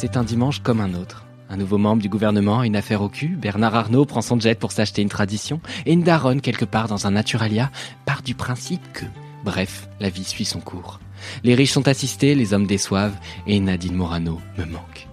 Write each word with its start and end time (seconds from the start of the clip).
C'est 0.00 0.16
un 0.16 0.22
dimanche 0.22 0.60
comme 0.60 0.80
un 0.80 0.94
autre. 0.94 1.24
Un 1.50 1.56
nouveau 1.56 1.76
membre 1.76 2.00
du 2.00 2.08
gouvernement 2.08 2.60
a 2.60 2.66
une 2.66 2.76
affaire 2.76 3.02
au 3.02 3.08
cul, 3.08 3.30
Bernard 3.30 3.74
Arnault 3.74 4.04
prend 4.04 4.22
son 4.22 4.38
jet 4.38 4.56
pour 4.56 4.70
s'acheter 4.70 5.02
une 5.02 5.08
tradition, 5.08 5.60
et 5.86 5.92
une 5.92 6.04
daronne 6.04 6.40
quelque 6.40 6.64
part 6.64 6.86
dans 6.86 7.08
un 7.08 7.10
naturalia 7.10 7.72
part 8.06 8.22
du 8.22 8.36
principe 8.36 8.92
que 8.92 9.06
Bref, 9.44 9.88
la 9.98 10.08
vie 10.08 10.22
suit 10.22 10.44
son 10.44 10.60
cours. 10.60 11.00
Les 11.42 11.56
riches 11.56 11.72
sont 11.72 11.88
assistés, 11.88 12.36
les 12.36 12.54
hommes 12.54 12.68
déçoivent, 12.68 13.18
et 13.48 13.58
Nadine 13.58 13.96
Morano 13.96 14.40
me 14.56 14.66
manque. 14.66 15.07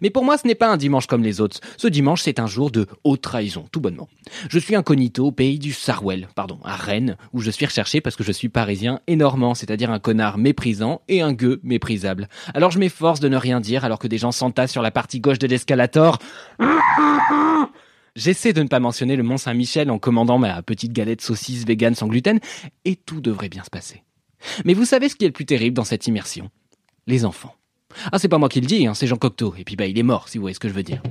Mais 0.00 0.10
pour 0.10 0.24
moi, 0.24 0.38
ce 0.38 0.46
n'est 0.46 0.54
pas 0.54 0.68
un 0.68 0.76
dimanche 0.76 1.06
comme 1.06 1.22
les 1.22 1.40
autres. 1.40 1.60
Ce 1.76 1.88
dimanche, 1.88 2.22
c'est 2.22 2.38
un 2.40 2.46
jour 2.46 2.70
de 2.70 2.86
haute 3.04 3.22
trahison, 3.22 3.66
tout 3.70 3.80
bonnement. 3.80 4.08
Je 4.48 4.58
suis 4.58 4.74
incognito 4.74 5.26
au 5.26 5.32
pays 5.32 5.58
du 5.58 5.72
Sarwell, 5.72 6.28
pardon, 6.34 6.58
à 6.64 6.76
Rennes, 6.76 7.16
où 7.32 7.40
je 7.40 7.50
suis 7.50 7.66
recherché 7.66 8.00
parce 8.00 8.16
que 8.16 8.24
je 8.24 8.32
suis 8.32 8.48
parisien 8.48 9.00
et 9.06 9.16
normand, 9.16 9.54
c'est-à-dire 9.54 9.90
un 9.90 9.98
connard 9.98 10.38
méprisant 10.38 11.02
et 11.08 11.22
un 11.22 11.32
gueux 11.32 11.60
méprisable. 11.62 12.28
Alors 12.54 12.70
je 12.70 12.78
m'efforce 12.78 13.20
de 13.20 13.28
ne 13.28 13.36
rien 13.36 13.60
dire 13.60 13.84
alors 13.84 13.98
que 13.98 14.08
des 14.08 14.18
gens 14.18 14.32
s'entassent 14.32 14.72
sur 14.72 14.82
la 14.82 14.90
partie 14.90 15.20
gauche 15.20 15.38
de 15.38 15.46
l'escalator. 15.46 16.18
J'essaie 18.16 18.52
de 18.52 18.62
ne 18.62 18.68
pas 18.68 18.80
mentionner 18.80 19.14
le 19.14 19.22
Mont 19.22 19.36
Saint-Michel 19.36 19.90
en 19.90 19.98
commandant 19.98 20.38
ma 20.38 20.60
petite 20.62 20.92
galette 20.92 21.20
saucisse 21.20 21.64
vegan 21.64 21.94
sans 21.94 22.08
gluten, 22.08 22.40
et 22.84 22.96
tout 22.96 23.20
devrait 23.20 23.48
bien 23.48 23.62
se 23.62 23.70
passer. 23.70 24.02
Mais 24.64 24.74
vous 24.74 24.84
savez 24.84 25.08
ce 25.08 25.14
qui 25.14 25.24
est 25.24 25.28
le 25.28 25.32
plus 25.32 25.46
terrible 25.46 25.76
dans 25.76 25.84
cette 25.84 26.06
immersion? 26.06 26.50
Les 27.06 27.24
enfants. 27.24 27.54
Ah, 28.12 28.18
c'est 28.18 28.28
pas 28.28 28.38
moi 28.38 28.48
qui 28.48 28.60
le 28.60 28.66
dis, 28.66 28.86
hein, 28.86 28.94
c'est 28.94 29.06
Jean 29.06 29.16
Cocteau, 29.16 29.54
et 29.58 29.64
puis 29.64 29.76
bah 29.76 29.86
il 29.86 29.98
est 29.98 30.02
mort, 30.02 30.28
si 30.28 30.38
vous 30.38 30.42
voyez 30.42 30.54
ce 30.54 30.60
que 30.60 30.68
je 30.68 30.74
veux 30.74 30.82
dire. 30.82 31.02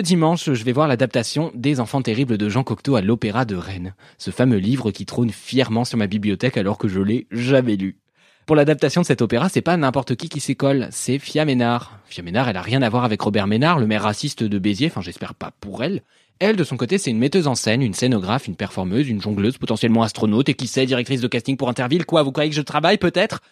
Ce 0.00 0.02
dimanche, 0.02 0.50
je 0.50 0.64
vais 0.64 0.72
voir 0.72 0.88
l'adaptation 0.88 1.52
des 1.54 1.78
Enfants 1.78 2.00
terribles 2.00 2.38
de 2.38 2.48
Jean 2.48 2.64
Cocteau 2.64 2.96
à 2.96 3.02
l'Opéra 3.02 3.44
de 3.44 3.54
Rennes. 3.54 3.94
Ce 4.16 4.30
fameux 4.30 4.56
livre 4.56 4.92
qui 4.92 5.04
trône 5.04 5.28
fièrement 5.28 5.84
sur 5.84 5.98
ma 5.98 6.06
bibliothèque 6.06 6.56
alors 6.56 6.78
que 6.78 6.88
je 6.88 7.00
l'ai 7.00 7.26
jamais 7.30 7.76
lu. 7.76 7.98
Pour 8.46 8.56
l'adaptation 8.56 9.02
de 9.02 9.06
cet 9.06 9.20
opéra, 9.20 9.50
c'est 9.50 9.60
pas 9.60 9.76
n'importe 9.76 10.16
qui 10.16 10.30
qui 10.30 10.40
s'y 10.40 10.56
colle, 10.56 10.88
c'est 10.90 11.18
Fia 11.18 11.44
Ménard. 11.44 11.98
Fia 12.06 12.22
Ménard, 12.22 12.48
elle 12.48 12.56
a 12.56 12.62
rien 12.62 12.80
à 12.80 12.88
voir 12.88 13.04
avec 13.04 13.20
Robert 13.20 13.46
Ménard, 13.46 13.78
le 13.78 13.86
maire 13.86 14.04
raciste 14.04 14.42
de 14.42 14.58
Béziers, 14.58 14.86
enfin 14.86 15.02
j'espère 15.02 15.34
pas 15.34 15.50
pour 15.60 15.84
elle. 15.84 16.00
Elle, 16.38 16.56
de 16.56 16.64
son 16.64 16.78
côté, 16.78 16.96
c'est 16.96 17.10
une 17.10 17.18
metteuse 17.18 17.46
en 17.46 17.54
scène, 17.54 17.82
une 17.82 17.92
scénographe, 17.92 18.48
une 18.48 18.56
performeuse, 18.56 19.06
une 19.06 19.20
jongleuse, 19.20 19.58
potentiellement 19.58 20.02
astronaute, 20.02 20.48
et 20.48 20.54
qui 20.54 20.66
sait, 20.66 20.86
directrice 20.86 21.20
de 21.20 21.28
casting 21.28 21.58
pour 21.58 21.68
Interville. 21.68 22.06
Quoi, 22.06 22.22
vous 22.22 22.32
croyez 22.32 22.48
que 22.48 22.56
je 22.56 22.62
travaille, 22.62 22.96
peut-être? 22.96 23.42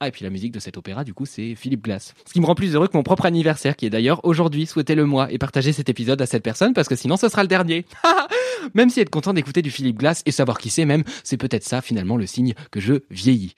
Ah, 0.00 0.06
et 0.06 0.10
puis 0.12 0.22
la 0.22 0.30
musique 0.30 0.52
de 0.52 0.60
cet 0.60 0.76
opéra, 0.76 1.02
du 1.02 1.12
coup, 1.12 1.26
c'est 1.26 1.56
Philippe 1.56 1.82
Glass. 1.82 2.14
Ce 2.24 2.32
qui 2.32 2.40
me 2.40 2.46
rend 2.46 2.54
plus 2.54 2.74
heureux 2.74 2.86
que 2.86 2.96
mon 2.96 3.02
propre 3.02 3.26
anniversaire, 3.26 3.74
qui 3.74 3.84
est 3.84 3.90
d'ailleurs 3.90 4.24
aujourd'hui. 4.24 4.64
Souhaitez-le 4.64 5.04
moi 5.04 5.32
et 5.32 5.38
partagez 5.38 5.72
cet 5.72 5.88
épisode 5.88 6.22
à 6.22 6.26
cette 6.26 6.44
personne 6.44 6.72
parce 6.72 6.86
que 6.86 6.94
sinon 6.94 7.16
ce 7.16 7.28
sera 7.28 7.42
le 7.42 7.48
dernier. 7.48 7.84
même 8.74 8.90
si 8.90 9.00
être 9.00 9.10
content 9.10 9.32
d'écouter 9.32 9.60
du 9.60 9.72
Philippe 9.72 9.98
Glass 9.98 10.22
et 10.24 10.30
savoir 10.30 10.58
qui 10.58 10.70
c'est 10.70 10.84
même, 10.84 11.02
c'est 11.24 11.36
peut-être 11.36 11.64
ça 11.64 11.82
finalement 11.82 12.16
le 12.16 12.26
signe 12.26 12.54
que 12.70 12.78
je 12.78 12.94
vieillis. 13.10 13.56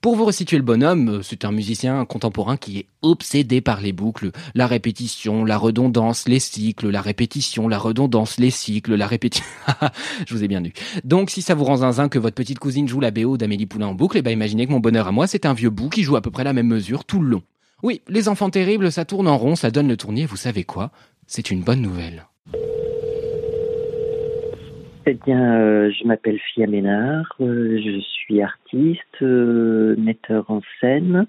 Pour 0.00 0.16
vous 0.16 0.24
resituer 0.24 0.56
le 0.56 0.62
bonhomme, 0.62 1.08
euh, 1.10 1.22
c'est 1.22 1.44
un 1.44 1.52
musicien 1.52 2.06
contemporain 2.06 2.56
qui 2.56 2.78
est 2.78 2.86
obsédé 3.02 3.60
par 3.60 3.82
les 3.82 3.92
boucles, 3.92 4.30
la 4.54 4.66
répétition, 4.66 5.44
la 5.44 5.58
redondance, 5.58 6.26
les 6.26 6.40
cycles, 6.40 6.88
la 6.88 7.02
répétition, 7.02 7.68
la 7.68 7.78
redondance, 7.78 8.38
les 8.38 8.50
cycles, 8.50 8.94
la 8.94 9.06
répétition. 9.06 9.44
Je 10.26 10.34
vous 10.34 10.42
ai 10.42 10.48
bien 10.48 10.62
lu. 10.62 10.72
Donc 11.04 11.28
si 11.28 11.42
ça 11.42 11.54
vous 11.54 11.64
rend 11.64 11.76
zinzin 11.76 12.08
que 12.08 12.18
votre 12.18 12.34
petite 12.34 12.58
cousine 12.58 12.88
joue 12.88 13.00
la 13.00 13.10
BO 13.10 13.36
d'Amélie 13.36 13.66
Poulain 13.66 13.88
en 13.88 13.94
boucle, 13.94 14.16
et 14.16 14.20
eh 14.20 14.22
ben 14.22 14.30
imaginez 14.30 14.66
que 14.66 14.72
mon 14.72 14.80
bonheur 14.80 15.06
à 15.06 15.12
moi, 15.12 15.26
c'est 15.26 15.44
un 15.44 15.52
vieux 15.52 15.68
bout 15.68 15.90
qui 15.90 16.02
joue 16.02 16.16
à 16.16 16.22
peu 16.22 16.30
près 16.30 16.44
la 16.44 16.54
même 16.54 16.68
mesure 16.68 17.04
tout 17.04 17.20
le 17.20 17.28
long. 17.28 17.42
Oui, 17.82 18.00
les 18.08 18.30
enfants 18.30 18.48
terribles, 18.48 18.90
ça 18.90 19.04
tourne 19.04 19.28
en 19.28 19.36
rond, 19.36 19.54
ça 19.54 19.70
donne 19.70 19.88
le 19.88 19.98
tournier, 19.98 20.24
vous 20.24 20.36
savez 20.36 20.64
quoi? 20.64 20.92
C'est 21.26 21.50
une 21.50 21.60
bonne 21.60 21.82
nouvelle. 21.82 22.29
Eh 25.10 25.14
bien, 25.26 25.60
euh, 25.60 25.90
je 25.90 26.06
m'appelle 26.06 26.38
Fia 26.38 26.68
Ménard, 26.68 27.34
euh, 27.40 27.80
je 27.84 27.98
suis 27.98 28.40
artiste, 28.42 29.22
euh, 29.22 29.96
metteur 29.98 30.48
en 30.48 30.60
scène. 30.80 31.26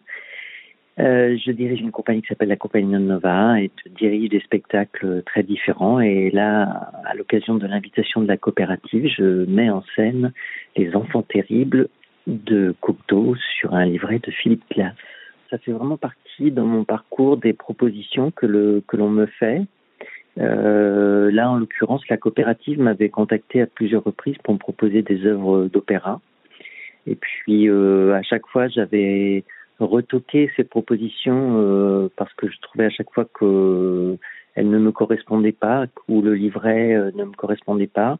je 0.99 1.51
dirige 1.51 1.81
une 1.81 1.89
compagnie 1.89 2.21
qui 2.21 2.27
s'appelle 2.27 2.49
la 2.49 2.57
Compagnie 2.57 2.91
Nova 2.91 3.59
et 3.59 3.71
je 3.83 3.89
dirige 3.89 4.29
des 4.29 4.39
spectacles 4.41 5.23
très 5.25 5.41
différents. 5.41 5.99
Et 5.99 6.29
là, 6.29 6.91
à 7.05 7.15
l'occasion 7.15 7.55
de 7.55 7.65
l'invitation 7.65 8.21
de 8.21 8.27
la 8.27 8.37
coopérative, 8.37 9.07
je 9.17 9.45
mets 9.45 9.71
en 9.71 9.83
scène 9.95 10.31
Les 10.77 10.95
Enfants 10.95 11.23
Terribles 11.23 11.87
de 12.27 12.75
Cocteau 12.81 13.35
sur 13.57 13.73
un 13.73 13.85
livret 13.85 14.19
de 14.19 14.29
Philippe 14.29 14.65
Glass. 14.69 14.93
Ça 15.49 15.57
fait 15.57 15.71
vraiment 15.71 15.97
partie 15.97 16.51
dans 16.51 16.67
mon 16.67 16.83
parcours 16.83 17.37
des 17.37 17.53
propositions 17.53 18.29
que 18.29 18.45
l'on 18.45 19.09
me 19.09 19.25
fait 19.25 19.63
là, 20.37 21.49
en 21.49 21.57
l'occurrence, 21.57 22.07
la 22.09 22.17
coopérative 22.17 22.79
m'avait 22.79 23.09
contacté 23.09 23.61
à 23.61 23.67
plusieurs 23.67 24.03
reprises 24.03 24.37
pour 24.43 24.53
me 24.53 24.59
proposer 24.59 25.01
des 25.01 25.25
œuvres 25.25 25.65
d'opéra. 25.65 26.21
Et 27.07 27.15
puis, 27.15 27.67
euh, 27.69 28.13
à 28.13 28.21
chaque 28.21 28.45
fois, 28.47 28.67
j'avais 28.67 29.43
retoqué 29.79 30.51
ces 30.55 30.63
propositions 30.63 31.57
euh, 31.57 32.09
parce 32.15 32.33
que 32.33 32.47
je 32.47 32.59
trouvais 32.61 32.85
à 32.85 32.89
chaque 32.89 33.11
fois 33.11 33.25
qu'elles 33.25 34.69
ne 34.69 34.79
me 34.79 34.91
correspondaient 34.91 35.51
pas 35.51 35.85
ou 36.07 36.21
le 36.21 36.35
livret 36.35 36.93
euh, 36.93 37.11
ne 37.15 37.25
me 37.25 37.33
correspondait 37.33 37.87
pas. 37.87 38.19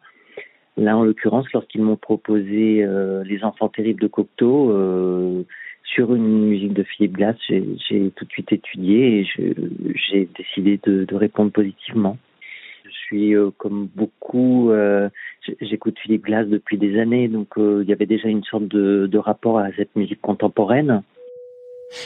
Là, 0.78 0.98
en 0.98 1.04
l'occurrence, 1.04 1.46
lorsqu'ils 1.54 1.84
m'ont 1.84 1.98
proposé 1.98 2.84
euh, 2.84 3.24
Les 3.24 3.44
Enfants 3.44 3.70
terribles 3.70 4.02
de 4.02 4.08
Cocteau, 4.08 5.46
sur 5.94 6.16
une 6.16 6.48
musique 6.48 6.74
de 6.74 6.84
Philippe 6.84 7.14
Glass, 7.14 7.36
j'ai 7.50 8.12
tout 8.16 8.26
de 8.26 8.32
suite 8.32 8.52
étudié 8.52 9.20
et 9.20 9.28
j'ai 10.10 10.30
décidé 10.38 10.80
de, 10.84 11.16
répondre 11.16 11.52
positivement. 11.52 12.18
Je 12.86 12.92
suis 13.06 13.36
euh, 13.36 13.52
comme 13.58 13.88
beaucoup, 13.96 14.72
euh, 14.72 15.10
j'écoute 15.62 15.98
Philippe 16.02 16.26
Glass 16.26 16.48
depuis 16.48 16.78
des 16.78 17.00
années, 17.00 17.28
donc 17.28 17.58
euh, 17.58 17.82
il 17.84 17.90
y 17.90 17.94
avait 17.94 18.06
déjà 18.06 18.28
une 18.28 18.44
sorte 18.44 18.68
de 18.68 19.18
rapport 19.18 19.60
à 19.60 19.72
cette 19.78 19.96
musique 19.96 20.22
contemporaine. 20.22 21.04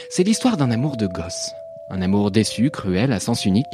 C'est 0.10 0.24
l'histoire 0.24 0.58
d'un 0.58 0.72
amour 0.72 0.98
de 0.98 1.08
gosse, 1.08 1.54
un 1.92 2.02
amour 2.02 2.32
déçu, 2.32 2.70
cruel, 2.72 3.12
à 3.12 3.20
sens 3.20 3.46
unique. 3.46 3.66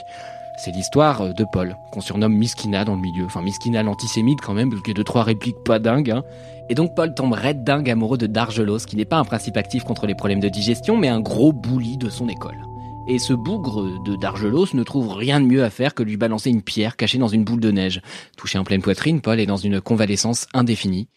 C'est 0.58 0.72
l'histoire 0.72 1.34
de 1.34 1.46
Paul, 1.52 1.76
qu'on 1.92 2.02
surnomme 2.02 2.36
Miskina 2.36 2.86
dans 2.86 2.96
le 2.96 3.02
milieu. 3.02 3.26
Enfin, 3.26 3.42
Miskina 3.42 3.84
l'antisémite 3.84 4.42
quand 4.42 4.54
même, 4.54 4.70
parce 4.70 4.82
qu'il 4.82 4.92
y 4.92 4.96
a 4.96 4.98
deux, 4.98 5.04
trois 5.04 5.24
répliques 5.24 5.64
pas 5.66 5.80
dingues. 5.80 6.12
Hein. 6.12 6.24
Et 6.70 6.76
donc 6.76 6.96
Paul 6.96 7.14
tombe 7.14 7.34
red 7.34 7.64
dingue 7.64 7.90
amoureux 7.90 8.18
de 8.18 8.28
Dargelos, 8.28 8.80
qui 8.80 8.96
n'est 8.96 9.06
pas 9.06 9.18
un 9.18 9.26
principe 9.26 9.58
actif 9.58 9.84
contre 9.84 10.08
les 10.08 10.16
problèmes 10.16 10.40
de 10.40 10.50
digestion, 10.50 10.98
mais 10.98 11.08
un 11.08 11.20
gros 11.20 11.52
bouli 11.52 11.98
de 11.98 12.10
son 12.10 12.28
école. 12.28 12.58
Et 13.08 13.18
ce 13.18 13.34
bougre 13.34 14.00
de 14.04 14.16
Dargelos 14.16 14.68
ne 14.74 14.84
trouve 14.84 15.14
rien 15.14 15.42
de 15.42 15.46
mieux 15.46 15.64
à 15.64 15.70
faire 15.70 15.96
que 15.96 16.04
lui 16.04 16.18
balancer 16.18 16.50
une 16.50 16.62
pierre 16.62 16.96
cachée 16.96 17.18
dans 17.18 17.28
une 17.28 17.44
boule 17.44 17.60
de 17.60 17.72
neige. 17.72 18.02
Touché 18.38 18.58
en 18.58 18.64
pleine 18.64 18.82
poitrine, 18.82 19.22
Paul 19.22 19.40
est 19.40 19.48
dans 19.48 19.58
une 19.58 19.82
convalescence 19.82 20.48
indéfinie. 20.54 21.08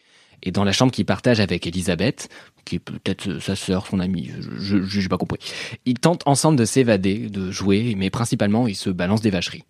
Et 0.43 0.51
dans 0.51 0.63
la 0.63 0.71
chambre 0.71 0.91
qu'il 0.91 1.05
partage 1.05 1.39
avec 1.39 1.67
Elisabeth, 1.67 2.29
qui 2.65 2.75
est 2.75 2.79
peut-être 2.79 3.39
sa 3.39 3.55
sœur, 3.55 3.87
son 3.87 3.99
amie, 3.99 4.31
je 4.59 4.99
n'ai 4.99 5.07
pas 5.07 5.17
compris, 5.17 5.39
ils 5.85 5.99
tentent 5.99 6.23
ensemble 6.25 6.57
de 6.57 6.65
s'évader, 6.65 7.29
de 7.29 7.51
jouer, 7.51 7.95
mais 7.97 8.09
principalement 8.09 8.67
ils 8.67 8.75
se 8.75 8.89
balancent 8.89 9.21
des 9.21 9.29
vacheries. 9.29 9.63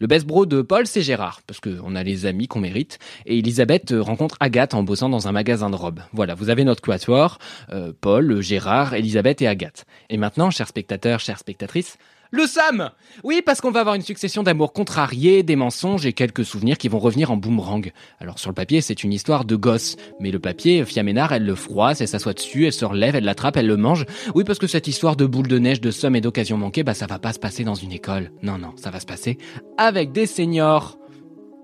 Le 0.00 0.08
best 0.08 0.26
bro 0.26 0.44
de 0.44 0.60
Paul, 0.60 0.86
c'est 0.86 1.02
Gérard, 1.02 1.40
parce 1.46 1.60
qu'on 1.60 1.94
a 1.94 2.02
les 2.02 2.26
amis 2.26 2.48
qu'on 2.48 2.60
mérite. 2.60 2.98
Et 3.26 3.38
Elisabeth 3.38 3.92
euh, 3.92 4.02
rencontre 4.02 4.36
Agathe 4.40 4.74
en 4.74 4.82
bossant 4.82 5.08
dans 5.08 5.28
un 5.28 5.32
magasin 5.32 5.70
de 5.70 5.76
robes. 5.76 6.00
Voilà, 6.12 6.34
vous 6.34 6.50
avez 6.50 6.64
notre 6.64 6.82
quatuor, 6.82 7.38
euh, 7.70 7.92
Paul, 8.00 8.40
Gérard, 8.40 8.94
Elisabeth 8.94 9.40
et 9.42 9.46
Agathe. 9.46 9.84
Et 10.10 10.16
maintenant, 10.16 10.50
chers 10.50 10.68
spectateurs, 10.68 11.20
chères 11.20 11.38
spectatrices, 11.38 11.96
Le 12.34 12.48
Sam 12.48 12.90
Oui, 13.22 13.42
parce 13.46 13.60
qu'on 13.60 13.70
va 13.70 13.78
avoir 13.78 13.94
une 13.94 14.02
succession 14.02 14.42
d'amours 14.42 14.72
contrariés, 14.72 15.44
des 15.44 15.54
mensonges 15.54 16.04
et 16.04 16.12
quelques 16.12 16.44
souvenirs 16.44 16.78
qui 16.78 16.88
vont 16.88 16.98
revenir 16.98 17.30
en 17.30 17.36
boomerang. 17.36 17.92
Alors 18.18 18.40
sur 18.40 18.50
le 18.50 18.56
papier, 18.56 18.80
c'est 18.80 19.04
une 19.04 19.12
histoire 19.12 19.44
de 19.44 19.54
gosse. 19.54 19.94
Mais 20.18 20.32
le 20.32 20.40
papier, 20.40 20.84
Fiaménard, 20.84 21.32
elle 21.32 21.46
le 21.46 21.54
froisse, 21.54 22.00
elle 22.00 22.08
s'assoit 22.08 22.32
dessus, 22.32 22.66
elle 22.66 22.72
se 22.72 22.84
relève, 22.84 23.14
elle 23.14 23.22
l'attrape, 23.22 23.56
elle 23.56 23.68
le 23.68 23.76
mange. 23.76 24.04
Oui, 24.34 24.42
parce 24.42 24.58
que 24.58 24.66
cette 24.66 24.88
histoire 24.88 25.14
de 25.14 25.26
boule 25.26 25.46
de 25.46 25.60
neige, 25.60 25.80
de 25.80 25.92
somme 25.92 26.16
et 26.16 26.20
d'occasion 26.20 26.56
manquée, 26.56 26.82
bah 26.82 26.94
ça 26.94 27.06
va 27.06 27.20
pas 27.20 27.32
se 27.32 27.38
passer 27.38 27.62
dans 27.62 27.76
une 27.76 27.92
école. 27.92 28.32
Non, 28.42 28.58
non, 28.58 28.72
ça 28.74 28.90
va 28.90 28.98
se 28.98 29.06
passer 29.06 29.38
avec 29.78 30.10
des 30.10 30.26
seniors. 30.26 30.98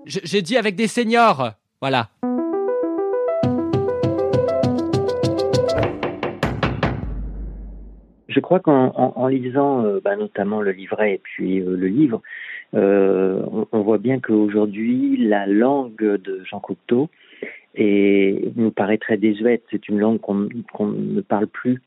J'ai 0.05 0.41
dit 0.41 0.55
avec 0.55 0.77
des 0.77 0.87
seniors 0.87 1.51
Voilà. 1.81 2.11
Je 8.31 8.39
crois 8.39 8.59
qu'en 8.59 9.27
lisant 9.27 9.83
euh, 9.83 9.99
bah, 10.03 10.15
notamment 10.15 10.61
le 10.61 10.71
livret 10.71 11.15
et 11.15 11.17
puis 11.21 11.59
euh, 11.59 11.75
le 11.75 11.87
livre, 11.87 12.21
euh, 12.73 13.41
on, 13.71 13.81
voit 13.81 13.97
bien 13.97 14.19
qu'aujourd'hui, 14.19 15.17
la 15.17 15.45
langue 15.47 15.97
de 15.97 16.41
Jean 16.45 16.61
Cocteau 16.61 17.09
et 17.75 18.51
nous 18.55 18.71
paraît 18.71 18.97
très 18.97 19.17
désuète. 19.17 19.63
C'est 19.69 19.89
une 19.89 19.99
langue 19.99 20.19
qu'on 20.19 20.47
ne 20.87 21.21
parle 21.21 21.47
plus. 21.47 21.81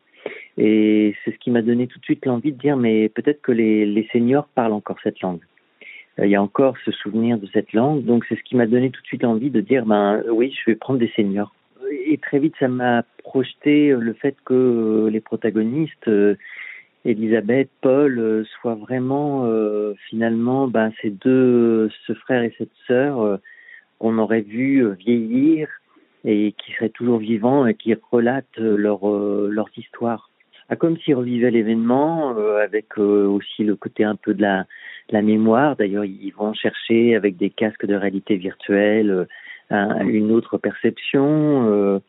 Et 0.58 1.14
c'est 1.24 1.32
ce 1.32 1.38
qui 1.38 1.50
m'a 1.50 1.62
donné 1.62 1.86
tout 1.86 1.98
de 1.98 2.04
suite 2.04 2.26
l'envie 2.26 2.52
de 2.52 2.58
dire, 2.58 2.76
mais 2.76 3.08
peut-être 3.08 3.40
que 3.40 3.52
les, 3.52 3.86
les, 3.86 4.06
seniors 4.12 4.46
parlent 4.54 4.72
encore 4.72 4.98
cette 5.02 5.20
langue. 5.20 5.40
Il 6.18 6.28
y 6.28 6.36
a 6.36 6.42
encore 6.42 6.76
ce 6.84 6.92
souvenir 6.92 7.38
de 7.38 7.46
cette 7.52 7.72
langue, 7.72 8.04
donc 8.04 8.24
c'est 8.28 8.36
ce 8.36 8.42
qui 8.42 8.54
m'a 8.54 8.66
donné 8.66 8.90
tout 8.90 9.02
de 9.02 9.06
suite 9.06 9.22
l'envie 9.24 9.50
de 9.50 9.60
dire, 9.60 9.84
ben 9.84 10.22
oui, 10.30 10.54
je 10.56 10.70
vais 10.70 10.76
prendre 10.76 11.00
des 11.00 11.10
seniors 11.16 11.52
et 12.06 12.18
très 12.18 12.38
vite, 12.38 12.54
ça 12.58 12.68
m'a 12.68 13.02
projeté 13.34 13.88
le 13.88 14.12
fait 14.12 14.36
que 14.44 15.08
les 15.10 15.20
protagonistes, 15.20 16.06
euh, 16.06 16.36
Elisabeth, 17.04 17.68
Paul, 17.80 18.16
euh, 18.20 18.44
soient 18.44 18.76
vraiment 18.76 19.42
euh, 19.46 19.94
finalement 20.08 20.68
ben, 20.68 20.92
ces 21.02 21.10
deux, 21.10 21.90
ce 22.06 22.12
frère 22.12 22.44
et 22.44 22.54
cette 22.56 22.76
sœur 22.86 23.40
qu'on 23.98 24.18
aurait 24.18 24.42
vu 24.42 24.88
vieillir 24.94 25.68
et 26.24 26.54
qui 26.56 26.70
seraient 26.74 26.96
toujours 27.00 27.18
vivants 27.18 27.66
et 27.66 27.74
qui 27.74 27.92
relatent 28.12 28.58
leur, 28.58 29.00
leurs 29.48 29.70
histoires. 29.76 30.30
Ah, 30.68 30.76
comme 30.76 30.96
s'ils 30.98 31.16
revivaient 31.16 31.50
l'événement, 31.50 32.36
avec 32.68 32.96
aussi 32.98 33.64
le 33.64 33.74
côté 33.74 34.04
un 34.04 34.14
peu 34.14 34.32
de 34.32 34.42
la, 34.42 34.64
la 35.10 35.22
mémoire. 35.22 35.74
D'ailleurs, 35.74 36.04
ils 36.04 36.34
vont 36.38 36.54
chercher 36.54 37.16
avec 37.16 37.36
des 37.36 37.50
casques 37.50 37.86
de 37.86 37.96
réalité 37.96 38.36
virtuelle 38.36 39.26
une 39.70 40.30
autre 40.30 40.56
perception. 40.56 42.00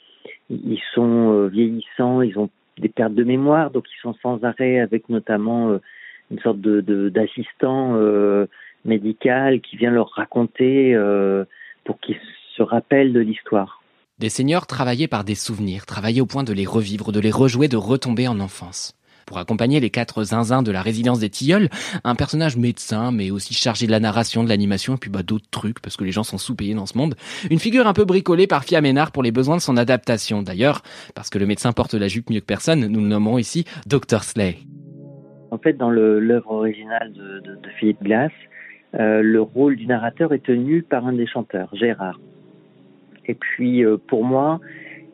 Euh, 0.52 0.58
ils 0.64 0.82
sont 0.94 1.32
euh, 1.32 1.48
vieillissants, 1.48 2.22
ils 2.22 2.38
ont 2.38 2.50
des 2.78 2.90
pertes 2.90 3.14
de 3.14 3.24
mémoire, 3.24 3.72
donc 3.72 3.86
ils 3.90 4.02
sont 4.02 4.16
sans 4.22 4.44
arrêt 4.44 4.80
avec 4.80 5.10
notamment 5.10 5.70
euh, 5.70 5.82
une 6.32 6.40
sorte 6.40 6.60
de 6.60 7.10
d'assistant 7.10 7.96
médical 8.84 9.62
qui 9.62 9.78
vient 9.78 9.92
leur 9.92 10.10
raconter 10.10 10.98
pour 11.84 12.00
qu'ils 12.00 12.18
se 12.56 12.64
rappellent 12.64 13.14
de 13.14 13.20
l'histoire. 13.20 13.84
Des 14.18 14.30
seigneurs 14.30 14.66
travaillaient 14.66 15.08
par 15.08 15.24
des 15.24 15.36
souvenirs, 15.36 15.86
travaillaient 15.86 16.22
au 16.22 16.26
point 16.26 16.44
de 16.44 16.52
les 16.52 16.66
revivre, 16.66 17.12
de 17.12 17.20
les 17.20 17.30
rejouer, 17.30 17.68
de 17.68 17.78
retomber 17.78 18.28
en 18.28 18.40
enfance. 18.40 18.96
Pour 19.26 19.40
accompagner 19.40 19.80
les 19.80 19.90
quatre 19.90 20.24
zinzins 20.24 20.62
de 20.62 20.72
la 20.72 20.82
résidence 20.82 21.20
des 21.20 21.30
Tilleuls, 21.30 21.70
un 22.04 22.16
personnage 22.16 22.58
médecin, 22.58 23.12
mais 23.12 23.32
aussi 23.32 23.54
chargé 23.54 23.88
de 23.88 23.92
la 23.92 24.00
narration, 24.00 24.44
de 24.44 24.50
l'animation, 24.50 24.96
et 24.96 24.98
puis 24.98 25.10
bah, 25.10 25.24
d'autres 25.24 25.50
trucs, 25.50 25.80
parce 25.80 25.98
que 25.98 26.04
les 26.04 26.12
gens 26.12 26.24
sont 26.24 26.38
sous-payés 26.38 26.76
dans 26.76 26.86
ce 26.86 26.98
monde. 26.98 27.16
Une 27.50 27.60
figure 27.60 27.88
un 27.88 27.94
peu 27.94 28.06
bricolée 28.06 28.48
par 28.48 28.64
Fia 28.64 28.82
Ménard 28.82 29.12
pour 29.12 29.24
les 29.24 29.32
besoins 29.32 29.56
de 29.56 29.62
son 29.62 29.78
adaptation. 29.78 30.44
D'ailleurs, 30.44 30.84
parce 31.16 31.30
que 31.30 31.40
le 31.40 31.46
médecin 31.46 31.72
porte 31.72 31.96
la 31.96 32.08
jupe 32.08 32.30
mieux 32.30 32.40
que 32.40 32.46
personne, 32.46 32.86
nous 32.86 33.02
le 33.02 33.08
nommons 33.08 33.38
ici 33.38 33.66
Dr. 33.88 34.24
Slay. 34.24 34.58
En 35.52 35.58
fait, 35.58 35.74
dans 35.74 35.90
l'œuvre 35.90 36.52
originale 36.52 37.14
de, 37.14 37.40
de, 37.40 37.70
Philippe 37.80 38.04
Glass, 38.04 38.32
euh, 38.96 39.22
le 39.22 39.42
rôle 39.42 39.76
du 39.76 39.88
narrateur 39.88 40.34
est 40.34 40.44
tenu 40.44 40.84
par 40.84 41.06
un 41.08 41.14
des 41.14 41.28
chanteurs, 41.28 41.70
Gérard. 41.74 42.20
Et 43.28 43.34
puis, 43.34 43.84
euh, 43.84 43.98
pour 43.98 44.24
moi, 44.24 44.60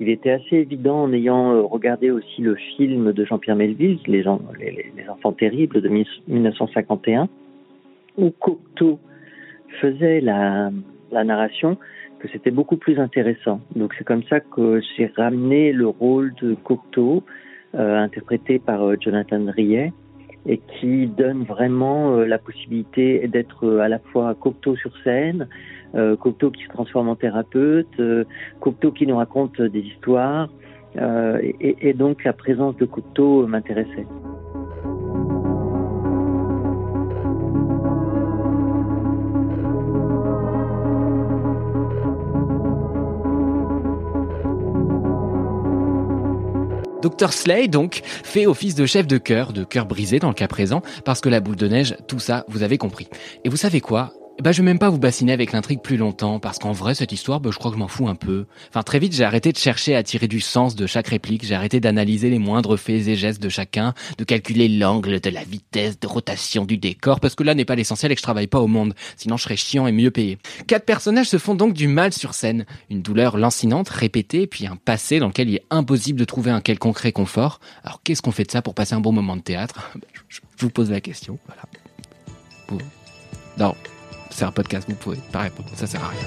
il 0.01 0.09
était 0.09 0.31
assez 0.31 0.55
évident 0.55 1.03
en 1.03 1.13
ayant 1.13 1.53
euh, 1.53 1.61
regardé 1.61 2.09
aussi 2.09 2.41
le 2.41 2.55
film 2.55 3.13
de 3.13 3.23
Jean-Pierre 3.23 3.55
Melville, 3.55 3.99
les, 4.07 4.27
Enfants 4.27 5.31
terribles 5.31 5.79
de 5.79 5.89
1951, 6.27 7.29
où 8.17 8.31
Cocteau 8.31 8.99
faisait 9.79 10.19
la, 10.19 10.71
narration, 11.11 11.77
que 12.17 12.27
c'était 12.29 12.49
beaucoup 12.49 12.77
plus 12.77 12.99
intéressant. 12.99 13.61
Donc 13.75 13.93
c'est 13.95 14.03
comme 14.03 14.23
ça 14.23 14.39
que 14.39 14.81
j'ai 14.97 15.05
ramené 15.15 15.71
le 15.71 15.87
rôle 15.87 16.33
de 16.41 16.55
Cocteau, 16.55 17.23
euh, 17.75 17.99
interprété 17.99 18.57
par 18.57 18.81
euh, 18.81 18.95
Jonathan 18.99 19.45
Riet, 19.55 19.93
et 20.45 20.57
qui 20.57 21.07
donne 21.07 21.43
vraiment 21.43 22.17
la 22.17 22.37
possibilité 22.37 23.27
d'être 23.27 23.79
à 23.79 23.87
la 23.87 23.99
fois 23.99 24.33
Cocteau 24.35 24.75
sur 24.75 24.91
scène, 25.03 25.47
euh, 25.93 26.15
Cocteau 26.15 26.51
qui 26.51 26.63
se 26.63 26.69
transforme 26.69 27.09
en 27.09 27.15
thérapeute, 27.15 27.99
euh, 27.99 28.23
Cocteau 28.61 28.91
qui 28.91 29.05
nous 29.05 29.17
raconte 29.17 29.61
des 29.61 29.81
histoires, 29.81 30.49
euh, 30.97 31.39
et, 31.59 31.93
donc 31.93 32.23
la 32.23 32.33
présence 32.33 32.77
de 32.77 32.85
Cocteau 32.85 33.45
m'intéressait. 33.47 34.05
Dr 47.01 47.33
Slay, 47.33 47.67
donc, 47.67 48.01
fait 48.05 48.45
office 48.45 48.75
de 48.75 48.85
chef 48.85 49.07
de 49.07 49.17
cœur, 49.17 49.53
de 49.53 49.63
cœur 49.63 49.85
brisé 49.85 50.19
dans 50.19 50.29
le 50.29 50.33
cas 50.33 50.47
présent, 50.47 50.81
parce 51.05 51.21
que 51.21 51.29
la 51.29 51.39
boule 51.39 51.55
de 51.55 51.67
neige, 51.67 51.95
tout 52.07 52.19
ça, 52.19 52.45
vous 52.47 52.63
avez 52.63 52.77
compris. 52.77 53.07
Et 53.43 53.49
vous 53.49 53.57
savez 53.57 53.81
quoi? 53.81 54.13
Bah, 54.41 54.51
je 54.51 54.61
vais 54.61 54.65
même 54.65 54.79
pas 54.79 54.89
vous 54.89 54.97
bassiner 54.97 55.33
avec 55.33 55.51
l'intrigue 55.51 55.81
plus 55.81 55.97
longtemps, 55.97 56.39
parce 56.39 56.57
qu'en 56.57 56.71
vrai, 56.71 56.95
cette 56.95 57.11
histoire, 57.11 57.39
bah, 57.39 57.51
je 57.53 57.59
crois 57.59 57.69
que 57.69 57.75
je 57.77 57.79
m'en 57.79 57.87
fous 57.87 58.07
un 58.07 58.15
peu. 58.15 58.45
Enfin, 58.69 58.81
très 58.81 58.97
vite, 58.97 59.13
j'ai 59.13 59.23
arrêté 59.23 59.51
de 59.51 59.57
chercher 59.57 59.95
à 59.95 60.01
tirer 60.01 60.27
du 60.27 60.39
sens 60.39 60.75
de 60.75 60.87
chaque 60.87 61.09
réplique, 61.09 61.45
j'ai 61.45 61.53
arrêté 61.53 61.79
d'analyser 61.79 62.29
les 62.31 62.39
moindres 62.39 62.77
faits 62.77 63.07
et 63.07 63.15
gestes 63.15 63.41
de 63.41 63.49
chacun, 63.49 63.93
de 64.17 64.23
calculer 64.23 64.67
l'angle, 64.67 65.19
de 65.19 65.29
la 65.29 65.43
vitesse 65.43 65.99
de 65.99 66.07
rotation 66.07 66.65
du 66.65 66.77
décor, 66.77 67.19
parce 67.19 67.35
que 67.35 67.43
là 67.43 67.53
n'est 67.53 67.65
pas 67.65 67.75
l'essentiel 67.75 68.11
et 68.11 68.15
que 68.15 68.19
je 68.19 68.23
travaille 68.23 68.47
pas 68.47 68.59
au 68.59 68.67
monde, 68.67 68.95
sinon 69.15 69.37
je 69.37 69.43
serais 69.43 69.57
chiant 69.57 69.85
et 69.85 69.91
mieux 69.91 70.11
payé. 70.11 70.39
Quatre 70.65 70.85
personnages 70.85 71.29
se 71.29 71.37
font 71.37 71.53
donc 71.53 71.73
du 71.73 71.87
mal 71.87 72.11
sur 72.11 72.33
scène, 72.33 72.65
une 72.89 73.03
douleur 73.03 73.37
lancinante, 73.37 73.89
répétée, 73.89 74.47
puis 74.47 74.65
un 74.65 74.75
passé 74.75 75.19
dans 75.19 75.27
lequel 75.27 75.49
il 75.49 75.55
est 75.57 75.65
impossible 75.69 76.19
de 76.19 76.25
trouver 76.25 76.49
un 76.49 76.61
quelconque 76.61 76.97
réconfort. 76.97 77.59
Alors 77.83 78.01
qu'est-ce 78.03 78.23
qu'on 78.23 78.31
fait 78.31 78.45
de 78.45 78.51
ça 78.51 78.63
pour 78.63 78.73
passer 78.73 78.95
un 78.95 79.01
bon 79.01 79.11
moment 79.11 79.35
de 79.35 79.41
théâtre? 79.41 79.91
Je 80.29 80.65
vous 80.65 80.71
pose 80.71 80.89
la 80.89 81.01
question, 81.01 81.37
voilà. 81.47 81.63
Non, 83.57 83.75
c'est 84.31 84.45
un 84.45 84.51
podcast, 84.51 84.87
vous 84.89 84.95
pouvez 84.95 85.17
pas 85.31 85.39
répondre, 85.39 85.69
ça 85.75 85.87
sert 85.87 86.03
à 86.03 86.09
rien. 86.09 86.19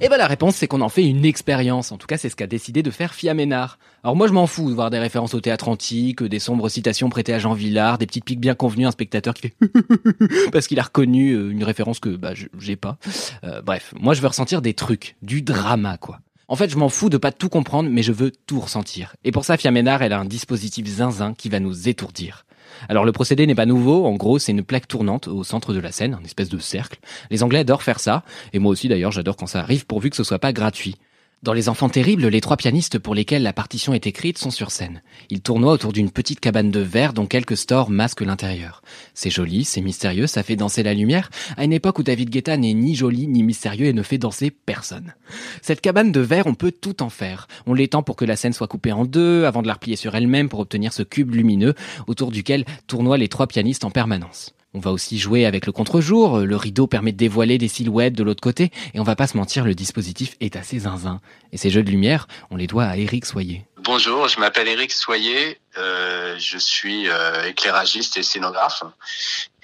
Et 0.00 0.08
ben 0.08 0.16
la 0.16 0.28
réponse 0.28 0.54
c'est 0.54 0.68
qu'on 0.68 0.80
en 0.80 0.88
fait 0.88 1.04
une 1.04 1.24
expérience. 1.24 1.90
En 1.90 1.96
tout 1.96 2.06
cas, 2.06 2.16
c'est 2.16 2.28
ce 2.28 2.36
qu'a 2.36 2.46
décidé 2.46 2.84
de 2.84 2.90
faire 2.90 3.14
Fiaménard. 3.14 3.78
Alors 4.04 4.14
moi 4.14 4.28
je 4.28 4.32
m'en 4.32 4.46
fous 4.46 4.70
de 4.70 4.74
voir 4.74 4.90
des 4.90 4.98
références 4.98 5.34
au 5.34 5.40
théâtre 5.40 5.68
antique, 5.68 6.22
des 6.22 6.38
sombres 6.38 6.68
citations 6.68 7.08
prêtées 7.08 7.34
à 7.34 7.40
Jean 7.40 7.52
Villard, 7.52 7.98
des 7.98 8.06
petites 8.06 8.24
piques 8.24 8.40
bien 8.40 8.54
convenues, 8.54 8.86
un 8.86 8.92
spectateur 8.92 9.34
qui 9.34 9.42
fait 9.42 9.56
parce 10.52 10.68
qu'il 10.68 10.78
a 10.78 10.84
reconnu 10.84 11.32
euh, 11.32 11.50
une 11.50 11.64
référence 11.64 11.98
que 11.98 12.10
bah 12.10 12.32
j'ai 12.58 12.76
pas. 12.76 12.96
Euh, 13.42 13.60
bref, 13.60 13.92
moi 13.98 14.14
je 14.14 14.20
veux 14.20 14.28
ressentir 14.28 14.62
des 14.62 14.74
trucs, 14.74 15.16
du 15.22 15.42
drama 15.42 15.96
quoi. 15.98 16.20
En 16.50 16.56
fait, 16.56 16.70
je 16.70 16.78
m'en 16.78 16.88
fous 16.88 17.10
de 17.10 17.18
pas 17.18 17.30
tout 17.30 17.50
comprendre, 17.50 17.90
mais 17.92 18.02
je 18.02 18.12
veux 18.12 18.32
tout 18.46 18.60
ressentir. 18.60 19.14
Et 19.22 19.32
pour 19.32 19.44
ça, 19.44 19.58
Fiaménard, 19.58 20.00
elle 20.00 20.14
a 20.14 20.18
un 20.18 20.24
dispositif 20.24 20.86
zinzin 20.86 21.34
qui 21.34 21.50
va 21.50 21.60
nous 21.60 21.90
étourdir. 21.90 22.46
Alors 22.88 23.04
le 23.04 23.12
procédé 23.12 23.46
n'est 23.46 23.54
pas 23.54 23.66
nouveau, 23.66 24.06
en 24.06 24.14
gros 24.14 24.38
c'est 24.38 24.52
une 24.52 24.62
plaque 24.62 24.88
tournante 24.88 25.28
au 25.28 25.44
centre 25.44 25.72
de 25.72 25.80
la 25.80 25.92
scène, 25.92 26.18
un 26.20 26.24
espèce 26.24 26.48
de 26.48 26.58
cercle. 26.58 26.98
Les 27.30 27.42
Anglais 27.42 27.60
adorent 27.60 27.82
faire 27.82 28.00
ça, 28.00 28.24
et 28.52 28.58
moi 28.58 28.72
aussi 28.72 28.88
d'ailleurs 28.88 29.12
j'adore 29.12 29.36
quand 29.36 29.46
ça 29.46 29.60
arrive 29.60 29.86
pourvu 29.86 30.10
que 30.10 30.16
ce 30.16 30.24
soit 30.24 30.38
pas 30.38 30.52
gratuit. 30.52 30.96
Dans 31.44 31.52
Les 31.52 31.68
Enfants 31.68 31.88
Terribles, 31.88 32.26
les 32.26 32.40
trois 32.40 32.56
pianistes 32.56 32.98
pour 32.98 33.14
lesquels 33.14 33.44
la 33.44 33.52
partition 33.52 33.94
est 33.94 34.08
écrite 34.08 34.38
sont 34.38 34.50
sur 34.50 34.72
scène. 34.72 35.02
Ils 35.30 35.40
tournoient 35.40 35.72
autour 35.72 35.92
d'une 35.92 36.10
petite 36.10 36.40
cabane 36.40 36.72
de 36.72 36.80
verre 36.80 37.12
dont 37.12 37.26
quelques 37.26 37.56
stores 37.56 37.90
masquent 37.90 38.22
l'intérieur. 38.22 38.82
C'est 39.14 39.30
joli, 39.30 39.64
c'est 39.64 39.80
mystérieux, 39.80 40.26
ça 40.26 40.42
fait 40.42 40.56
danser 40.56 40.82
la 40.82 40.94
lumière, 40.94 41.30
à 41.56 41.62
une 41.62 41.72
époque 41.72 42.00
où 42.00 42.02
David 42.02 42.30
Guetta 42.30 42.56
n'est 42.56 42.74
ni 42.74 42.96
joli 42.96 43.28
ni 43.28 43.44
mystérieux 43.44 43.86
et 43.86 43.92
ne 43.92 44.02
fait 44.02 44.18
danser 44.18 44.50
personne. 44.50 45.14
Cette 45.62 45.80
cabane 45.80 46.10
de 46.10 46.20
verre, 46.20 46.48
on 46.48 46.54
peut 46.54 46.72
tout 46.72 47.04
en 47.04 47.08
faire. 47.08 47.46
On 47.66 47.74
l'étend 47.74 48.02
pour 48.02 48.16
que 48.16 48.24
la 48.24 48.34
scène 48.34 48.52
soit 48.52 48.66
coupée 48.66 48.90
en 48.90 49.04
deux, 49.04 49.44
avant 49.44 49.62
de 49.62 49.68
la 49.68 49.74
replier 49.74 49.94
sur 49.94 50.16
elle-même 50.16 50.48
pour 50.48 50.58
obtenir 50.58 50.92
ce 50.92 51.04
cube 51.04 51.32
lumineux 51.32 51.74
autour 52.08 52.32
duquel 52.32 52.64
tournoient 52.88 53.16
les 53.16 53.28
trois 53.28 53.46
pianistes 53.46 53.84
en 53.84 53.90
permanence. 53.90 54.57
On 54.78 54.80
va 54.80 54.92
aussi 54.92 55.18
jouer 55.18 55.44
avec 55.44 55.66
le 55.66 55.72
contre-jour, 55.72 56.38
le 56.38 56.54
rideau 56.54 56.86
permet 56.86 57.10
de 57.10 57.16
dévoiler 57.16 57.58
des 57.58 57.66
silhouettes 57.66 58.12
de 58.12 58.22
l'autre 58.22 58.40
côté, 58.40 58.70
et 58.94 59.00
on 59.00 59.02
va 59.02 59.16
pas 59.16 59.26
se 59.26 59.36
mentir, 59.36 59.64
le 59.64 59.74
dispositif 59.74 60.36
est 60.38 60.54
assez 60.54 60.78
zinzin. 60.78 61.20
Et 61.50 61.56
ces 61.56 61.68
jeux 61.68 61.82
de 61.82 61.90
lumière, 61.90 62.28
on 62.52 62.56
les 62.56 62.68
doit 62.68 62.84
à 62.84 62.96
Eric 62.96 63.26
Soyer. 63.26 63.64
Bonjour, 63.78 64.28
je 64.28 64.38
m'appelle 64.38 64.68
Eric 64.68 64.92
Soyer, 64.92 65.58
euh, 65.78 66.36
je 66.38 66.58
suis 66.58 67.08
euh, 67.08 67.48
éclairagiste 67.48 68.18
et 68.18 68.22
scénographe, 68.22 68.84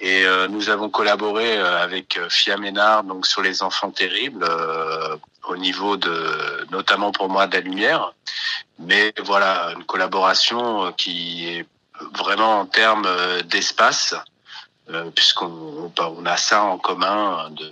et 0.01 0.25
euh, 0.25 0.49
nous 0.49 0.67
avons 0.67 0.89
collaboré 0.89 1.59
avec 1.59 2.19
Fia 2.27 2.57
Ménard 2.57 3.05
donc 3.05 3.25
sur 3.25 3.41
les 3.41 3.63
enfants 3.63 3.91
terribles, 3.91 4.45
au 5.47 5.55
niveau 5.55 5.95
de, 5.95 6.67
notamment 6.71 7.13
pour 7.13 7.29
moi, 7.29 7.47
de 7.47 7.55
la 7.55 7.61
lumière, 7.61 8.13
mais 8.79 9.13
voilà, 9.23 9.71
une 9.77 9.85
collaboration 9.85 10.91
qui 10.97 11.47
est 11.47 11.65
vraiment 12.13 12.59
en 12.59 12.65
termes 12.65 13.07
d'espace, 13.43 14.13
puisqu'on 15.15 15.91
on 15.97 16.25
a 16.25 16.37
ça 16.37 16.63
en 16.63 16.77
commun 16.77 17.49
de, 17.51 17.71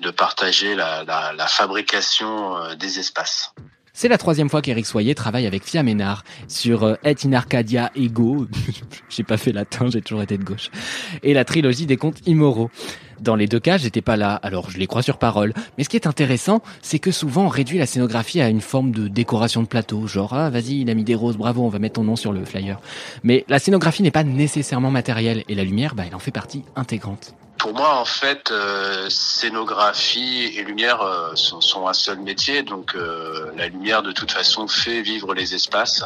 de 0.00 0.10
partager 0.10 0.74
la, 0.74 1.46
fabrication 1.48 2.74
des 2.74 2.98
espaces. 2.98 3.52
C'est 3.98 4.08
la 4.08 4.18
troisième 4.18 4.50
fois 4.50 4.60
qu'Éric 4.60 4.84
Soyer 4.84 5.14
travaille 5.14 5.46
avec 5.46 5.64
Fia 5.64 5.82
Ménard 5.82 6.22
sur 6.48 6.82
euh, 6.82 6.96
Et 7.02 7.14
in 7.24 7.32
Arcadia 7.32 7.90
Ego. 7.96 8.46
j'ai 9.08 9.22
pas 9.22 9.38
fait 9.38 9.52
latin, 9.52 9.88
j'ai 9.90 10.02
toujours 10.02 10.20
été 10.20 10.36
de 10.36 10.44
gauche. 10.44 10.70
Et 11.22 11.32
la 11.32 11.46
trilogie 11.46 11.86
des 11.86 11.96
contes 11.96 12.18
immoraux. 12.26 12.68
Dans 13.20 13.36
les 13.36 13.46
deux 13.46 13.58
cas, 13.58 13.78
j'étais 13.78 14.02
pas 14.02 14.18
là, 14.18 14.34
alors 14.34 14.70
je 14.70 14.76
les 14.76 14.86
crois 14.86 15.00
sur 15.00 15.16
parole. 15.16 15.54
Mais 15.78 15.84
ce 15.84 15.88
qui 15.88 15.96
est 15.96 16.06
intéressant, 16.06 16.60
c'est 16.82 16.98
que 16.98 17.10
souvent 17.10 17.46
on 17.46 17.48
réduit 17.48 17.78
la 17.78 17.86
scénographie 17.86 18.42
à 18.42 18.50
une 18.50 18.60
forme 18.60 18.90
de 18.90 19.08
décoration 19.08 19.62
de 19.62 19.66
plateau, 19.66 20.06
genre 20.06 20.34
ah 20.34 20.50
vas-y, 20.50 20.82
il 20.82 20.90
a 20.90 20.94
mis 20.94 21.04
des 21.04 21.14
roses, 21.14 21.38
bravo, 21.38 21.62
on 21.62 21.70
va 21.70 21.78
mettre 21.78 21.94
ton 21.94 22.04
nom 22.04 22.16
sur 22.16 22.34
le 22.34 22.44
flyer. 22.44 22.78
Mais 23.22 23.46
la 23.48 23.58
scénographie 23.58 24.02
n'est 24.02 24.10
pas 24.10 24.24
nécessairement 24.24 24.90
matérielle 24.90 25.42
et 25.48 25.54
la 25.54 25.64
lumière, 25.64 25.94
bah, 25.94 26.04
elle 26.06 26.14
en 26.14 26.18
fait 26.18 26.32
partie 26.32 26.64
intégrante. 26.76 27.34
Pour 27.66 27.74
moi, 27.74 27.96
en 27.96 28.04
fait, 28.04 28.52
euh, 28.52 29.10
scénographie 29.10 30.52
et 30.54 30.62
lumière 30.62 31.02
euh, 31.02 31.34
sont, 31.34 31.88
un 31.88 31.92
seul 31.94 32.20
métier. 32.20 32.62
Donc, 32.62 32.94
euh, 32.94 33.50
la 33.56 33.66
lumière, 33.66 34.04
de 34.04 34.12
toute 34.12 34.30
façon, 34.30 34.68
fait 34.68 35.02
vivre 35.02 35.34
les 35.34 35.52
espaces. 35.52 36.04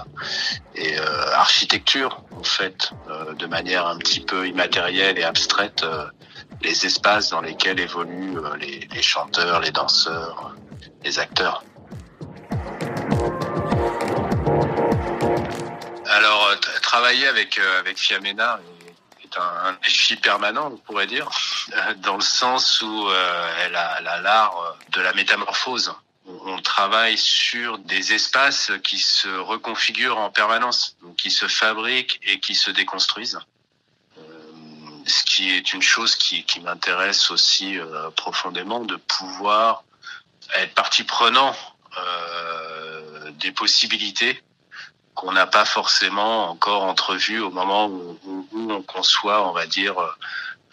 Et 0.74 0.96
architecture, 1.34 2.22
en 2.34 2.42
fait, 2.44 2.92
de 3.38 3.44
manière 3.44 3.86
un 3.86 3.98
petit 3.98 4.20
peu 4.20 4.48
immatérielle 4.48 5.18
et 5.18 5.22
abstraite, 5.22 5.84
les 6.62 6.86
espaces 6.86 7.28
dans 7.28 7.42
lesquels 7.42 7.78
évoluent 7.78 8.38
les, 8.58 9.02
chanteurs, 9.02 9.60
les 9.60 9.70
danseurs, 9.70 10.56
les 11.04 11.18
acteurs. 11.18 11.62
Alors, 16.06 16.54
travailler 16.80 17.26
avec 17.28 17.60
avec 17.80 17.98
Fiamena 17.98 18.60
un, 19.38 19.72
défi 19.82 20.16
permanent, 20.16 20.70
on 20.72 20.76
pourrait 20.76 21.06
dire, 21.06 21.28
dans 21.98 22.16
le 22.16 22.22
sens 22.22 22.82
où 22.82 23.08
euh, 23.08 23.54
elle 23.64 23.76
a 23.76 24.20
l'art 24.20 24.76
de 24.90 25.00
la 25.00 25.12
métamorphose. 25.12 25.94
On 26.44 26.60
travaille 26.60 27.18
sur 27.18 27.78
des 27.78 28.12
espaces 28.12 28.72
qui 28.84 28.98
se 28.98 29.28
reconfigurent 29.28 30.18
en 30.18 30.30
permanence, 30.30 30.96
qui 31.16 31.30
se 31.30 31.48
fabriquent 31.48 32.20
et 32.22 32.40
qui 32.40 32.54
se 32.54 32.70
déconstruisent. 32.70 33.40
Euh, 34.18 34.22
ce 35.06 35.24
qui 35.24 35.50
est 35.50 35.72
une 35.72 35.82
chose 35.82 36.16
qui, 36.16 36.44
qui 36.44 36.60
m'intéresse 36.60 37.30
aussi 37.30 37.78
euh, 37.78 38.10
profondément, 38.10 38.80
de 38.80 38.96
pouvoir 38.96 39.84
être 40.54 40.74
partie 40.74 41.04
prenant 41.04 41.56
euh, 41.96 43.30
des 43.32 43.52
possibilités 43.52 44.42
qu'on 45.20 45.32
n'a 45.32 45.46
pas 45.46 45.66
forcément 45.66 46.50
encore 46.50 46.84
entrevu 46.84 47.40
au 47.40 47.50
moment 47.50 47.88
où, 47.88 48.16
on 48.54 48.80
conçoit, 48.80 49.46
on 49.46 49.52
va 49.52 49.66
dire, 49.66 49.98
euh, 49.98 50.08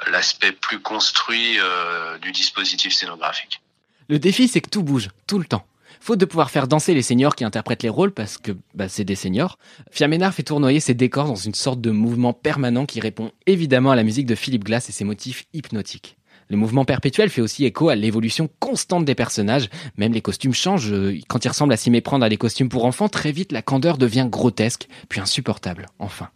l'aspect 0.10 0.54
plus 0.54 0.80
construit 0.80 1.60
euh, 1.60 2.18
du 2.20 2.32
dispositif 2.32 2.94
scénographique. 2.94 3.62
Le 4.08 4.20
défi, 4.20 4.48
c'est 4.48 4.62
que 4.62 4.70
tout 4.70 4.84
bouge, 4.84 5.10
tout 5.28 5.38
le 5.38 5.44
temps. 5.44 5.66
Faute 6.00 6.20
de 6.20 6.26
pouvoir 6.26 6.50
faire 6.50 6.70
danser 6.70 6.94
les 6.94 7.02
seniors 7.02 7.36
qui 7.36 7.44
interprètent 7.44 7.84
les 7.84 7.90
rôles, 7.90 8.14
parce 8.14 8.38
que 8.38 8.54
bah, 8.74 8.88
c'est 8.88 9.04
des 9.04 9.16
seniors, 9.16 9.58
Fiaménard 9.92 10.34
fait 10.34 10.44
tournoyer 10.44 10.80
ses 10.80 10.94
décors 10.94 11.28
dans 11.28 11.36
une 11.36 11.56
sorte 11.56 11.82
de 11.82 11.92
mouvement 11.92 12.32
permanent 12.32 12.86
qui 12.86 13.02
répond 13.02 13.34
évidemment 13.48 13.92
à 13.92 13.98
la 13.98 14.04
musique 14.04 14.28
de 14.28 14.36
Philippe 14.36 14.64
Glass 14.64 14.88
et 14.88 14.94
ses 14.94 15.04
motifs 15.04 15.44
hypnotiques. 15.52 16.17
Le 16.50 16.56
mouvement 16.58 16.86
perpétuel 16.86 17.30
fait 17.30 17.42
aussi 17.42 17.66
écho 17.66 17.90
à 17.90 17.96
l'évolution 17.96 18.50
constante 18.60 19.04
des 19.04 19.16
personnages. 19.16 19.70
Même 19.98 20.14
les 20.14 20.22
costumes 20.22 20.54
changent. 20.54 20.94
Quand 21.28 21.44
ils 21.44 21.50
ressemblent 21.50 21.74
à 21.74 21.78
s'y 21.78 21.92
méprendre 21.92 22.24
à 22.24 22.30
des 22.30 22.38
costumes 22.38 22.70
pour 22.70 22.86
enfants, 22.86 23.10
très 23.10 23.32
vite 23.32 23.52
la 23.52 23.62
candeur 23.62 23.98
devient 23.98 24.28
grotesque, 24.30 24.88
puis 25.10 25.20
insupportable, 25.20 25.88
enfin. 26.00 26.30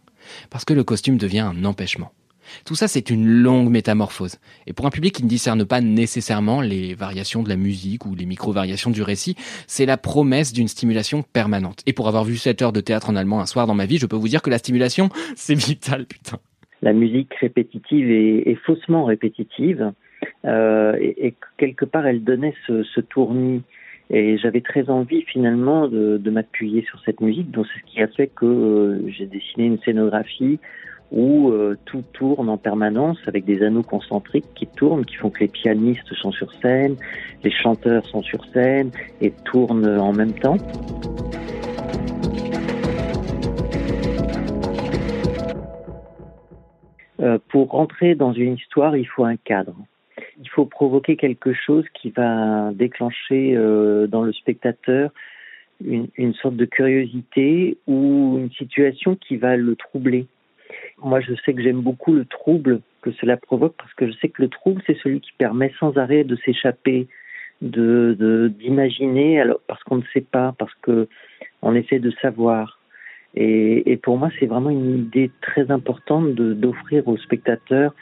Parce 0.50 0.64
que 0.64 0.74
le 0.74 0.84
costume 0.84 1.16
devient 1.16 1.40
un 1.40 1.64
empêchement. 1.64 2.12
Tout 2.64 2.74
ça, 2.74 2.88
c'est 2.88 3.10
une 3.10 3.26
longue 3.26 3.70
métamorphose. 3.70 4.38
Et 4.66 4.72
pour 4.72 4.86
un 4.86 4.90
public 4.90 5.14
qui 5.14 5.24
ne 5.24 5.28
discerne 5.28 5.64
pas 5.64 5.80
nécessairement 5.80 6.60
les 6.60 6.94
variations 6.94 7.42
de 7.42 7.48
la 7.48 7.56
musique 7.56 8.04
ou 8.04 8.14
les 8.14 8.26
micro-variations 8.26 8.90
du 8.90 9.02
récit, 9.02 9.36
c'est 9.66 9.86
la 9.86 9.96
promesse 9.96 10.52
d'une 10.52 10.68
stimulation 10.68 11.22
permanente. 11.22 11.80
Et 11.86 11.92
pour 11.92 12.08
avoir 12.08 12.24
vu 12.24 12.36
7 12.36 12.62
heures 12.62 12.72
de 12.72 12.80
théâtre 12.80 13.10
en 13.10 13.16
allemand 13.16 13.40
un 13.40 13.46
soir 13.46 13.66
dans 13.66 13.74
ma 13.74 13.86
vie, 13.86 13.98
je 13.98 14.06
peux 14.06 14.16
vous 14.16 14.28
dire 14.28 14.42
que 14.42 14.50
la 14.50 14.58
stimulation, 14.58 15.08
c'est 15.36 15.54
vital, 15.54 16.06
putain. 16.06 16.38
La 16.82 16.92
musique 16.92 17.32
répétitive 17.40 18.10
est 18.10 18.58
faussement 18.66 19.04
répétitive 19.04 19.92
euh, 20.44 20.96
et, 21.00 21.34
quelque 21.56 21.84
part 21.84 22.06
elle 22.06 22.24
donnait 22.24 22.54
ce, 22.66 22.82
ce 22.82 23.00
tournis. 23.00 23.62
Et 24.10 24.36
j'avais 24.36 24.60
très 24.60 24.90
envie 24.90 25.22
finalement 25.22 25.88
de, 25.88 26.30
m'appuyer 26.30 26.82
sur 26.82 27.00
cette 27.04 27.20
musique, 27.20 27.50
donc 27.50 27.66
c'est 27.72 27.80
ce 27.80 27.92
qui 27.92 28.02
a 28.02 28.08
fait 28.08 28.26
que 28.26 28.44
euh, 28.44 29.08
j'ai 29.08 29.26
dessiné 29.26 29.66
une 29.66 29.78
scénographie 29.78 30.58
où 31.10 31.50
euh, 31.50 31.78
tout 31.86 32.02
tourne 32.12 32.48
en 32.48 32.58
permanence 32.58 33.18
avec 33.26 33.44
des 33.44 33.62
anneaux 33.62 33.82
concentriques 33.82 34.52
qui 34.54 34.66
tournent, 34.66 35.04
qui 35.04 35.14
font 35.14 35.30
que 35.30 35.40
les 35.40 35.48
pianistes 35.48 36.12
sont 36.14 36.32
sur 36.32 36.52
scène, 36.60 36.96
les 37.42 37.50
chanteurs 37.50 38.04
sont 38.06 38.22
sur 38.22 38.44
scène 38.46 38.90
et 39.20 39.30
tournent 39.44 39.98
en 39.98 40.12
même 40.12 40.32
temps. 40.32 40.56
Pour 47.50 47.70
rentrer 47.70 48.16
dans 48.16 48.32
une 48.32 48.54
histoire, 48.54 48.96
il 48.96 49.06
faut 49.06 49.24
un 49.24 49.36
cadre 49.36 49.76
il 50.42 50.48
faut 50.50 50.66
provoquer 50.66 51.16
quelque 51.16 51.52
chose 51.52 51.84
qui 51.94 52.10
va 52.10 52.72
déclencher 52.72 53.54
euh, 53.56 54.06
dans 54.06 54.22
le 54.22 54.32
spectateur 54.32 55.10
une, 55.84 56.34
sorte 56.34 56.56
de 56.56 56.64
curiosité 56.64 57.78
ou 57.86 58.36
une 58.38 58.50
situation 58.52 59.16
qui 59.16 59.36
va 59.36 59.56
le 59.56 59.74
troubler. 59.76 60.26
Moi, 61.02 61.20
je 61.20 61.34
sais 61.44 61.54
que 61.54 61.62
j'aime 61.62 61.80
beaucoup 61.80 62.12
le 62.12 62.24
trouble 62.24 62.80
que 63.02 63.10
cela 63.12 63.36
provoque 63.36 63.74
parce 63.76 63.92
que 63.94 64.06
je 64.06 64.12
sais 64.18 64.28
que 64.28 64.42
le 64.42 64.48
trouble, 64.48 64.82
c'est 64.86 64.96
celui 64.98 65.20
qui 65.20 65.32
permet 65.38 65.72
sans 65.80 65.96
arrêt 65.96 66.24
de 66.24 66.36
s'échapper, 66.44 67.08
de 67.60 68.52
d'imaginer, 68.58 69.40
alors 69.40 69.60
parce 69.66 69.82
qu'on 69.84 69.96
ne 69.96 70.06
sait 70.12 70.20
pas, 70.20 70.54
parce 70.58 70.74
que 70.82 71.08
on 71.62 71.74
essaie 71.74 71.98
de 71.98 72.10
savoir. 72.22 72.80
Et, 73.34 73.90
et 73.90 73.96
pour 73.96 74.18
moi, 74.18 74.30
c'est 74.38 74.46
vraiment 74.46 74.70
une 74.70 74.98
idée 74.98 75.30
très 75.40 75.70
importante 75.70 76.34
d'offrir 76.34 77.06
au 77.08 77.16
spectateur 77.16 77.94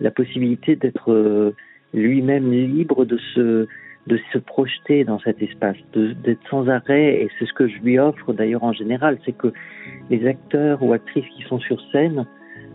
la 0.00 0.10
possibilité 0.10 0.76
d'être 0.76 1.12
euh, 1.12 1.54
lui-même 1.94 2.50
libre 2.50 3.04
de 3.04 3.18
se 3.34 3.66
de 4.06 4.18
se 4.32 4.38
projeter 4.38 5.04
dans 5.04 5.18
cet 5.18 5.42
espace, 5.42 5.76
d'être 5.92 6.40
sans 6.48 6.66
arrêt, 6.68 7.22
et 7.22 7.28
c'est 7.38 7.44
ce 7.44 7.52
que 7.52 7.68
je 7.68 7.78
lui 7.80 7.98
offre 7.98 8.32
d'ailleurs 8.32 8.64
en 8.64 8.72
général, 8.72 9.18
c'est 9.26 9.36
que 9.36 9.52
les 10.08 10.26
acteurs 10.26 10.82
ou 10.82 10.94
actrices 10.94 11.28
qui 11.36 11.42
sont 11.42 11.60
sur 11.60 11.78
scène 11.92 12.24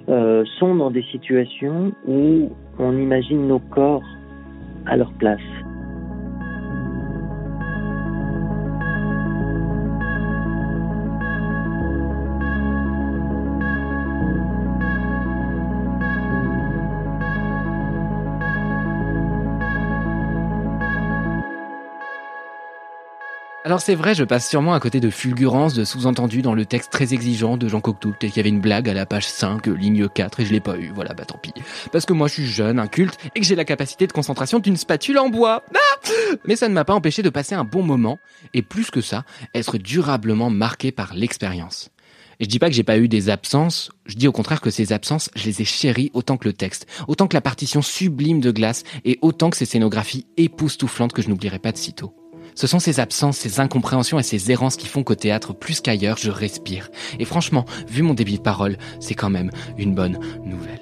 euh, 0.09 0.45
sont 0.59 0.75
dans 0.75 0.91
des 0.91 1.01
situations 1.03 1.91
où 2.05 2.51
on 2.77 2.97
imagine 2.97 3.47
nos 3.47 3.59
corps 3.59 4.03
à 4.85 4.95
leur 4.95 5.11
place. 5.13 5.39
Alors 23.73 23.81
c'est 23.81 23.95
vrai, 23.95 24.13
je 24.13 24.23
passe 24.23 24.47
sûrement 24.47 24.75
à 24.75 24.79
côté 24.79 24.99
de 24.99 25.09
fulgurances, 25.09 25.73
de 25.73 25.83
sous-entendus 25.83 26.43
dans 26.43 26.53
le 26.53 26.63
texte 26.63 26.91
très 26.91 27.15
exigeant 27.15 27.57
de 27.57 27.67
Jean 27.67 27.81
Cocteau. 27.81 28.09
Peut-être 28.09 28.31
qu'il 28.31 28.37
y 28.37 28.39
avait 28.41 28.49
une 28.49 28.61
blague 28.61 28.87
à 28.87 28.93
la 28.93 29.07
page 29.07 29.25
5, 29.25 29.65
ligne 29.65 30.07
4, 30.07 30.41
et 30.41 30.45
je 30.45 30.51
l'ai 30.51 30.59
pas 30.59 30.77
eu. 30.77 30.91
Voilà, 30.93 31.15
bah 31.15 31.25
tant 31.25 31.39
pis. 31.39 31.53
Parce 31.91 32.05
que 32.05 32.13
moi 32.13 32.27
je 32.27 32.33
suis 32.33 32.45
jeune, 32.45 32.77
inculte, 32.77 33.17
et 33.33 33.39
que 33.39 33.45
j'ai 33.47 33.55
la 33.55 33.65
capacité 33.65 34.05
de 34.05 34.11
concentration 34.11 34.59
d'une 34.59 34.77
spatule 34.77 35.17
en 35.17 35.29
bois. 35.29 35.63
Ah 35.73 36.09
Mais 36.45 36.55
ça 36.55 36.69
ne 36.69 36.75
m'a 36.75 36.85
pas 36.85 36.93
empêché 36.93 37.23
de 37.23 37.31
passer 37.31 37.55
un 37.55 37.63
bon 37.63 37.81
moment, 37.81 38.19
et 38.53 38.61
plus 38.61 38.91
que 38.91 39.01
ça, 39.01 39.25
être 39.55 39.79
durablement 39.79 40.51
marqué 40.51 40.91
par 40.91 41.15
l'expérience. 41.15 41.89
Et 42.39 42.43
je 42.43 42.49
dis 42.49 42.59
pas 42.59 42.69
que 42.69 42.75
j'ai 42.75 42.83
pas 42.83 42.99
eu 42.99 43.07
des 43.07 43.31
absences, 43.31 43.89
je 44.05 44.17
dis 44.17 44.27
au 44.27 44.31
contraire 44.31 44.61
que 44.61 44.69
ces 44.69 44.93
absences, 44.93 45.31
je 45.35 45.45
les 45.45 45.63
ai 45.63 45.65
chéries 45.65 46.11
autant 46.13 46.37
que 46.37 46.47
le 46.47 46.53
texte, 46.53 46.85
autant 47.07 47.25
que 47.25 47.35
la 47.35 47.41
partition 47.41 47.81
sublime 47.81 48.39
de 48.39 48.51
glace, 48.51 48.83
et 49.03 49.17
autant 49.23 49.49
que 49.49 49.57
ces 49.57 49.65
scénographies 49.65 50.27
époustouflantes 50.37 51.13
que 51.13 51.23
je 51.23 51.29
n'oublierai 51.29 51.57
pas 51.57 51.71
de 51.71 51.77
sitôt. 51.77 52.13
Ce 52.55 52.67
sont 52.67 52.79
ces 52.79 52.99
absences, 52.99 53.37
ces 53.37 53.59
incompréhensions 53.59 54.19
et 54.19 54.23
ces 54.23 54.51
errances 54.51 54.75
qui 54.75 54.87
font 54.87 55.03
qu'au 55.03 55.15
théâtre, 55.15 55.53
plus 55.53 55.81
qu'ailleurs, 55.81 56.17
je 56.17 56.31
respire. 56.31 56.89
Et 57.19 57.25
franchement, 57.25 57.65
vu 57.87 58.01
mon 58.01 58.13
débit 58.13 58.37
de 58.37 58.43
parole, 58.43 58.77
c'est 58.99 59.15
quand 59.15 59.29
même 59.29 59.51
une 59.77 59.95
bonne 59.95 60.19
nouvelle. 60.45 60.81